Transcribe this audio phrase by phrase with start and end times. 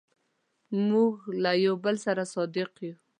[0.89, 1.13] موږ
[1.43, 2.93] له یو بل سره صادق یو.